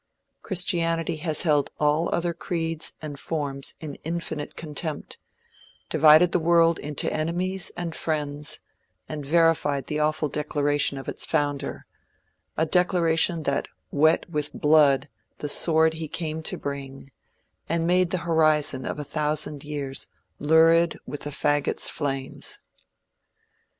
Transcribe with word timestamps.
Christianity 0.41 1.17
has 1.17 1.43
held 1.43 1.69
all 1.79 2.09
other 2.09 2.33
creeds 2.33 2.93
and 3.03 3.19
forms 3.19 3.75
in 3.79 3.99
infinite 4.03 4.55
contempt, 4.55 5.19
divided 5.91 6.31
the 6.31 6.39
world 6.39 6.79
into 6.79 7.13
enemies 7.13 7.71
and 7.77 7.93
friends, 7.95 8.59
and 9.07 9.23
verified 9.23 9.85
the 9.85 9.99
awful 9.99 10.27
declaration 10.27 10.97
of 10.97 11.07
its 11.07 11.23
founder 11.23 11.85
a 12.57 12.65
declaration 12.65 13.43
that 13.43 13.67
wet 13.91 14.27
with 14.27 14.51
blood 14.53 15.07
the 15.37 15.47
sword 15.49 15.93
he 15.93 16.07
came 16.07 16.41
to 16.41 16.57
bring, 16.57 17.11
and 17.69 17.85
made 17.85 18.09
the 18.09 18.17
horizon 18.25 18.87
of 18.87 18.97
a 18.97 19.03
thousand 19.03 19.63
years 19.63 20.07
lurid 20.39 20.97
with 21.05 21.19
the 21.21 21.29
fagots' 21.29 21.91
flames. 21.91 22.57